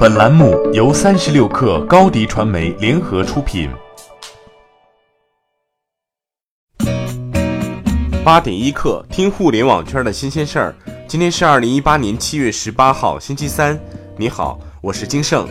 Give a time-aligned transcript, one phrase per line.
[0.00, 3.68] 本栏目由三十六氪高低传媒联合出品。
[8.24, 10.74] 八点一刻，听互联网圈的新鲜事儿。
[11.06, 13.78] 今天是二零一八年七月十八号，星期三。
[14.16, 15.46] 你好，我是金盛。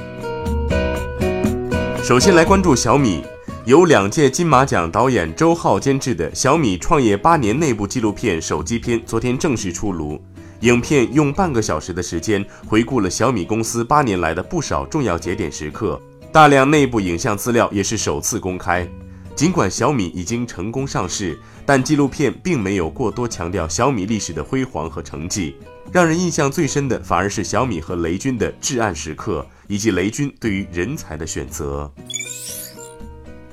[2.01, 3.23] 首先来关注小米，
[3.65, 10.19] 由两届金马奖导演周浩监制的小米创业八年内部纪录片手机片昨天正式出炉。
[10.61, 16.01] 影片用半个小时的时间回顾了小米公司八年来的不少重要节点时刻，
[16.33, 18.87] 大量内部影像资料也是首次公开。
[19.35, 25.55] 尽管小米已经成功上市，但纪录片并没有过多强调小米历史的辉煌和成绩。
[25.93, 31.89] 让人印象最深的反而是小米和雷军的至暗时刻，以及雷军对于人才的选择。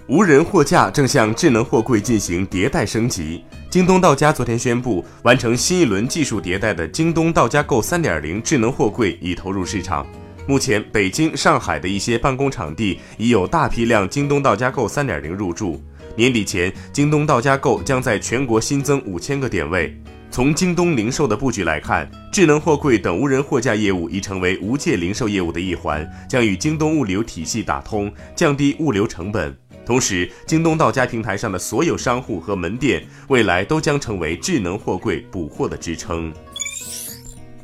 [0.09, 3.43] 无人货架正向智能货柜进行迭代升级。
[3.77, 10.07] 京东到家昨天宣布，完成新一轮技术迭代的京东到家购3.0智能货柜已投入市场。
[10.47, 15.79] 目前，北京、上海的一些办公场地已有大批量京东到家购3.0入驻。
[16.17, 19.95] 年底前，京东到家购将在全国新增五千个点位。
[20.31, 29.55] 从京东零售的布局来看，智能货柜等无人货架业务已成为无界零售业务的一环，将与京东物流体系打通，降低物流成本。
[29.87, 36.33] 同时，京东到家平台上的所有商户和门店，未来都将成为智能货柜补货的支撑。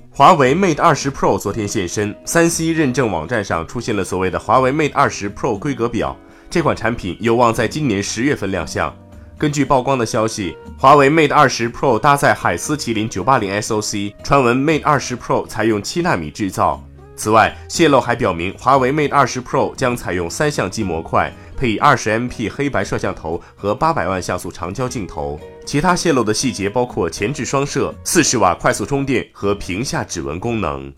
[0.08, 6.16] 华为 Mate 20 Pro 昨天现身，三 C 认证网站上出现了所谓的华为 Mate 20 Pro 规格表，
[6.48, 8.94] 这款产品有望在今年十月份亮相。
[9.36, 16.80] 根据曝光的消息，华为 Mate 20 Pro 搭载海思麒麟980 SoC，传闻 Mate 20 Pro 采用七纳米制造。
[17.22, 21.32] 此外，泄露还表明，华为 Mate 20 Pro 将采用三相机模块。
[21.56, 30.92] 配以二十 MP 黑白摄像头和八百万像素长焦镜头，其他泄露的细节包括前置双摄、四十瓦快速充电和屏下指纹功能。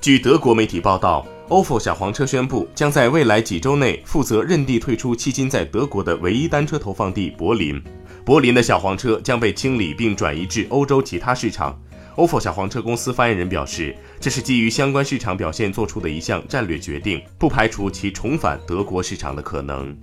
[0.00, 7.82] 据德国媒体报道，ofo 小黄车宣布将在未来几周内负责认地退出迄今在德国的唯一单车投放地柏林，
[8.24, 11.76] 柏林的小黄车将被清理并转移至欧洲其他市场。
[12.20, 19.96] Ofo 小黄车公司发言人表示，这是基于相关市场表现做出的一项战略决定，不排除其重返德国市场的可能。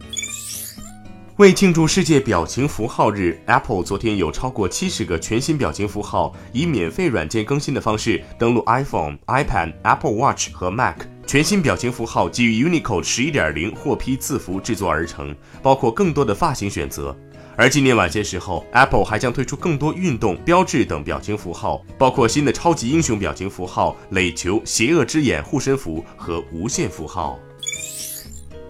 [1.35, 10.95] 为庆祝世界表情符号日，Apple 昨天有超过七十个全新表情符号以免费软件更新的方式登录 iPhone、iPad、Apple Watch 和 Mac。
[11.27, 17.15] 全新表情符号基于 Unicode 十一点零获批字符制作而成，包括更多的发型选择。
[17.59, 27.39] 而今年晚些时候，Apple 还将推出更多运动标志等表情符号，包括新的超级英雄表情符号、垒球、邪恶之眼护身符和无限符号。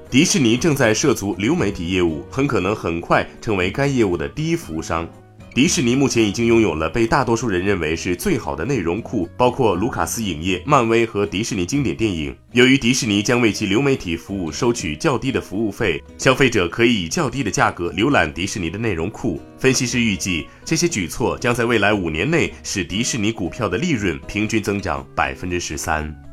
[0.09, 5.05] 迪士尼正在涉足流媒体业务，很可能很快成为该业务的第一服务商。
[5.57, 12.38] 迪士尼目前已经拥有了被大多数人认为是最好的内容库，包括卢卡斯影业、漫威和迪士尼经典电影。
[12.51, 19.41] 由于迪士尼将为其流媒体服务收取较低的服务费，消费者可以以较低的价格浏览迪士尼的内容库。
[19.57, 26.26] 分析师预计，这些举措将在未来五年内使迪士尼股票的利润平均增长百分之十三。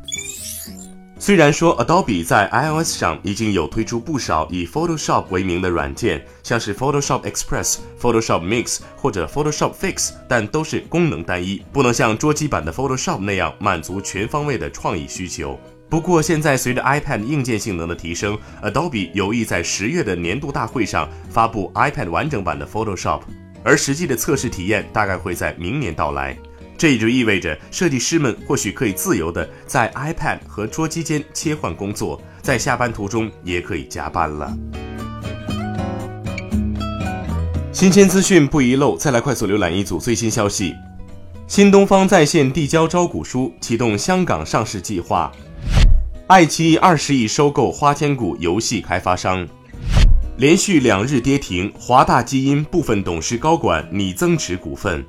[1.16, 15.58] 虽然说 Adobe 在 iOS 上已经有推出不少以 Photoshop 为名的软件，像是 Photoshop Express、Photoshop Mix 或者 Photoshop Fix，但都是功能单一，不能像桌机版的 Photoshop 那样满足全方位的创意需求。
[15.88, 23.20] 不过，现在随着 iPad 硬件性能的提升，Adobe 有意在十月的年度大会上发布 iPad 完整版的 Photoshop，
[23.62, 26.36] 而实际的测试体验大概会在明年到来。
[26.76, 34.52] 这也就意味着，设计师们或许可以自由的在 iPad 和桌机间切换工作，在下班途中也可以加班了。
[37.72, 40.74] 新鲜资讯不遗漏，再来快速浏览一组最新消息：
[41.46, 45.30] 新东方在线递交招股书，启动香港上市计划；
[46.28, 49.44] 爱奇艺二十亿收购花千骨游戏开发商；
[50.36, 55.04] 连续两日跌停，华大基因部分董事高管拟增持股份。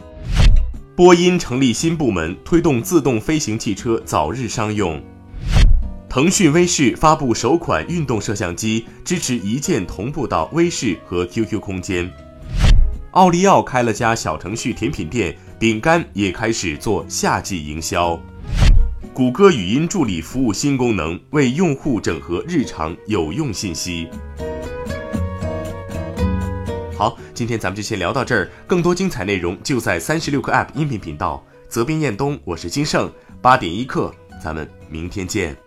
[0.96, 5.02] 波音成立新部门，推动自动飞行汽车早日商用。
[6.08, 12.10] 腾讯微视发布首款运动摄像机，支持一键同步到微视和 QQ 空间。
[13.12, 18.18] 奥利奥开了家小程序甜品店，饼干也开始做夏季营销。
[19.14, 24.08] 谷歌语音助理服务新功能，为用户整合日常有用信息。
[26.98, 28.50] 好，今天咱们就先聊到这儿。
[28.66, 31.46] 更多精彩内容就在三十六课 App 音频频道。
[31.68, 33.12] 责编：彦东，我是金盛。
[33.42, 35.65] 八点一刻，咱们明天见。